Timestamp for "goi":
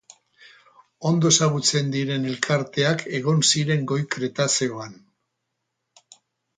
3.95-4.01